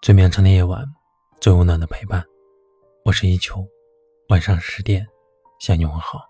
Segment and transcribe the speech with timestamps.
[0.00, 0.84] 最绵长的夜晚，
[1.40, 2.24] 最温暖的陪伴。
[3.04, 3.66] 我是一秋，
[4.28, 5.04] 晚上十点
[5.58, 6.24] 向你问好。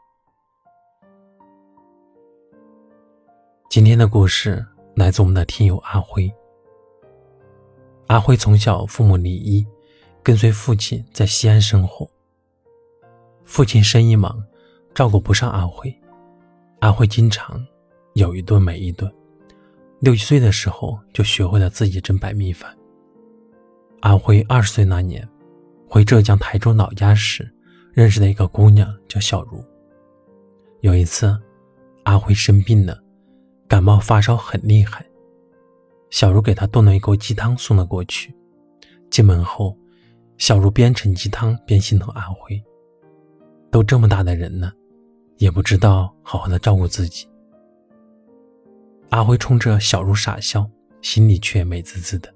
[3.68, 6.32] 今天的故事来自我们的听友阿辉。
[8.06, 9.64] 阿辉从小父母离异，
[10.22, 12.08] 跟随父亲在西安生活。
[13.44, 14.42] 父亲生意忙，
[14.94, 15.94] 照顾不上阿辉，
[16.80, 17.64] 阿辉经常
[18.14, 19.14] 有一顿没一顿。
[20.00, 22.74] 六七岁的时候就学会了自己蒸白米饭。
[24.00, 25.28] 阿辉二十岁那年，
[25.88, 27.52] 回浙江台州老家时，
[27.92, 29.62] 认识了一个姑娘，叫小茹。
[30.82, 31.36] 有一次，
[32.04, 32.96] 阿辉生病了，
[33.66, 35.04] 感冒发烧很厉害，
[36.10, 38.32] 小茹给他炖了一锅鸡汤送了过去。
[39.10, 39.76] 进门后，
[40.36, 42.62] 小茹边盛鸡汤边心疼阿辉，
[43.68, 44.72] 都这么大的人了，
[45.38, 47.28] 也不知道好好的照顾自己。
[49.08, 50.70] 阿辉冲着小茹傻笑，
[51.02, 52.32] 心里却美滋滋的。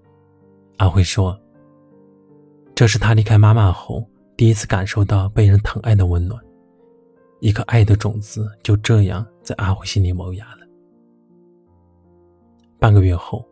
[0.79, 1.39] 阿辉说。
[2.83, 4.05] 这是他离开妈妈后
[4.37, 6.45] 第一次感受到被人疼爱的温暖，
[7.39, 10.67] 一颗爱的种子就这样在阿辉心里萌芽了。
[12.81, 13.49] 半个月后，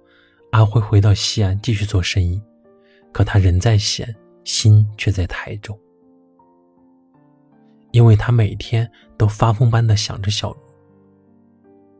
[0.50, 2.42] 阿辉回到西安继续做生意，
[3.12, 5.78] 可他人在西安，心却在台州，
[7.92, 10.58] 因为他每天都发疯般的想着小茹。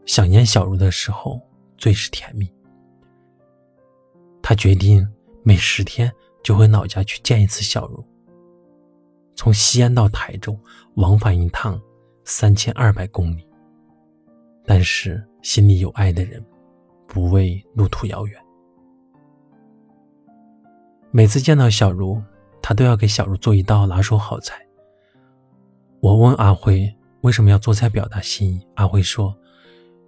[0.05, 1.41] 想念小茹的时候
[1.77, 2.53] 最是甜蜜。
[4.43, 5.09] 他决定
[5.45, 6.13] 每十天。
[6.43, 8.05] 就回老家去见一次小茹。
[9.35, 10.59] 从西安到台州，
[10.95, 11.81] 往返一趟
[12.25, 13.47] 三千二百公里。
[14.67, 16.45] 但是心里有爱的人，
[17.07, 18.41] 不畏路途遥远。
[21.11, 22.23] 每次见到小茹，
[22.63, 24.55] 他都要给小茹做一道拿手好菜。
[26.01, 29.37] 我问阿辉为什么要做菜表达心意，阿辉说：“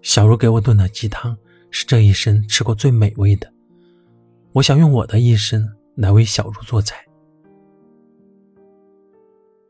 [0.01, 1.37] 小茹给我炖的鸡汤
[1.71, 3.53] 是这一生吃过最美味的，
[4.53, 7.05] 我想用我的一生。”来为小茹做菜。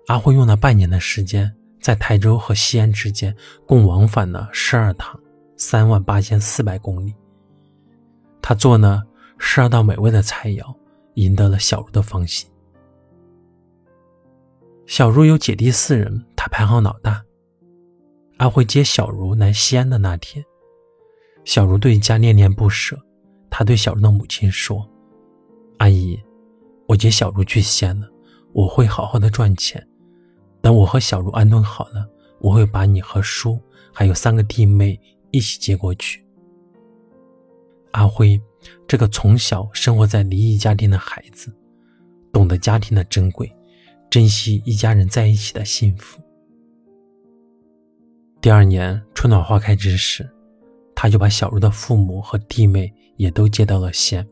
[0.08, 3.34] 阿辉用了半年的时间，在台州和西安之间
[3.66, 5.18] 共往返了十二趟，
[5.56, 7.14] 三万八千四百公里。
[8.40, 9.02] 他做了
[9.38, 10.74] 十二道美味的菜肴，
[11.14, 12.50] 赢得了小茹的芳心。
[14.86, 17.24] 小茹有姐弟四人，他排行老大。
[18.38, 20.44] 阿辉接小茹来西安的那天，
[21.44, 22.98] 小茹对家恋恋不舍。
[23.48, 24.86] 他对小茹的母亲说。
[25.82, 26.16] 阿姨，
[26.86, 28.08] 我接小茹去西安了，
[28.52, 29.84] 我会好好的赚钱。
[30.60, 33.60] 等我和小茹安顿好了，我会把你和叔
[33.92, 34.96] 还有三个弟妹
[35.32, 36.24] 一起接过去。
[37.90, 38.40] 阿辉，
[38.86, 41.52] 这个从小生活在离异家庭的孩子，
[42.32, 43.52] 懂得家庭的珍贵，
[44.08, 46.22] 珍惜一家人在一起的幸福。
[48.40, 50.30] 第二年春暖花开之时，
[50.94, 54.24] 他就把小茹的父母和弟妹也都接到了西安。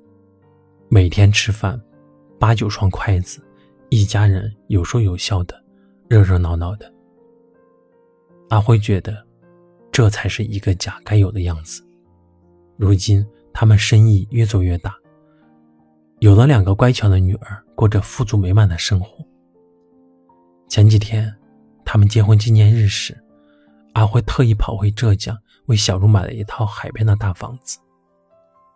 [0.92, 1.80] 每天吃饭，
[2.36, 3.40] 八九双筷子，
[3.90, 5.54] 一家人有说有笑的，
[6.08, 6.92] 热热闹闹的。
[8.48, 9.24] 阿辉觉得，
[9.92, 11.80] 这才是一个家该有的样子。
[12.76, 14.92] 如今他们生意越做越大，
[16.18, 19.24] 有了两个乖巧的女儿，过着富足美满的生活。
[20.68, 21.32] 前几天，
[21.84, 23.16] 他们结婚纪念日时，
[23.92, 27.78] 阿辉特意跑回浙江，为小茹买了一套海边的大房子。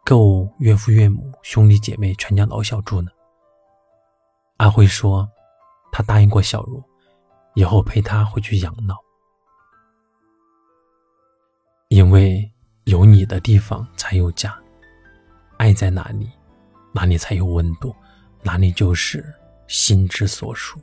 [0.04, 3.10] 够岳父岳母、兄弟姐妹全家老小住呢。
[4.59, 5.26] 阿辉说，
[5.91, 6.82] 他答应过小茹，
[7.54, 8.97] 以后陪她回去养老，
[11.88, 12.48] 因为
[12.84, 14.54] 有你的地方才有家，
[15.56, 16.31] 爱在哪里，
[16.93, 17.94] 哪里才有温度，
[18.43, 19.25] 哪里就是
[19.66, 20.78] 心之所属。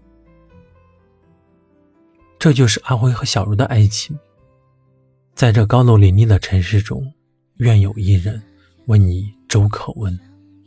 [2.40, 4.18] 这就是阿辉和小茹的爱情。
[5.36, 7.14] 在这高楼林立的城市中，
[7.58, 8.42] 愿有一人。
[8.92, 10.20] 问你粥可温，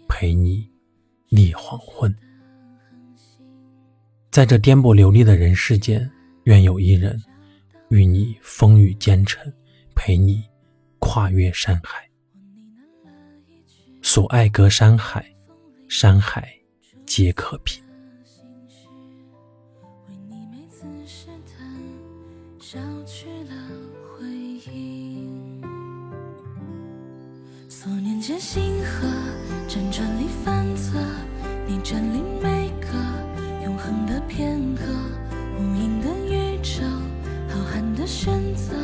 [0.09, 0.67] 陪你
[1.29, 2.11] 立黄昏。
[4.31, 6.11] 在这颠簸流离的人世间，
[6.45, 7.23] 愿有一人
[7.91, 9.53] 与你风雨兼程，
[9.95, 10.43] 陪你
[11.01, 12.09] 跨越山海。
[14.01, 15.23] 所爱隔山海，
[15.87, 16.51] 山海
[17.05, 17.85] 皆可平。
[28.27, 29.07] 间星河
[29.69, 30.99] 辗转里反侧，
[31.67, 32.89] 你占领每个
[33.63, 34.83] 永恒的片刻。
[35.59, 36.83] 无垠的宇宙，
[37.51, 38.75] 浩瀚的选择，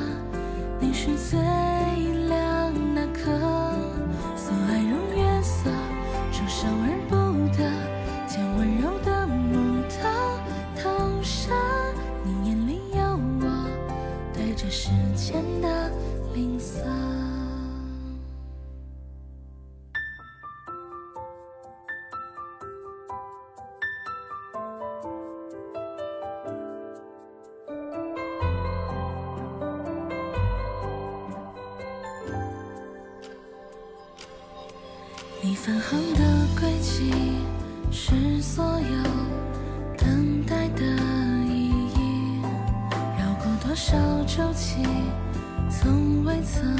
[0.78, 1.38] 你是最
[2.28, 3.32] 亮那颗。
[4.36, 5.70] 所爱如月色，
[6.30, 7.16] 灼烧而不
[35.42, 37.10] 你返航的轨迹
[37.90, 39.02] 是所有
[39.96, 40.84] 等待的
[41.48, 42.42] 意义，
[43.18, 43.96] 绕过多少
[44.26, 44.82] 周期，
[45.70, 46.76] 从未曾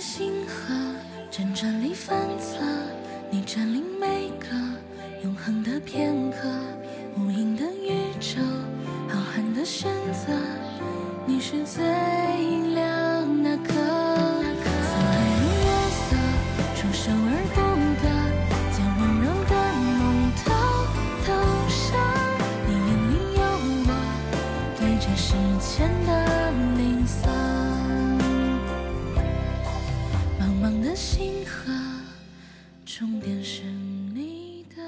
[0.00, 0.74] 星河，
[1.30, 2.62] 辗转里反侧，
[3.30, 4.46] 你占领每个
[5.24, 6.48] 永恒的片刻，
[7.16, 8.40] 无垠的宇宙，
[9.08, 10.32] 浩瀚的选择，
[11.26, 11.82] 你是最
[12.74, 12.77] 亮
[30.98, 31.72] 星河，
[32.84, 34.82] 终点是你的。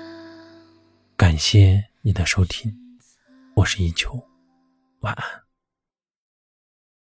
[1.17, 2.77] 感谢你的收听，
[3.55, 4.21] 我是一秋，
[5.03, 5.25] 晚安。